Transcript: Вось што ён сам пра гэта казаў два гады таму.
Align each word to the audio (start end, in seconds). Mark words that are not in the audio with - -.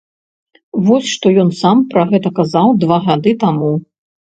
Вось 0.87 1.11
што 1.17 1.33
ён 1.43 1.51
сам 1.61 1.85
пра 1.93 2.03
гэта 2.13 2.33
казаў 2.41 2.75
два 2.87 3.01
гады 3.07 3.37
таму. 3.47 3.73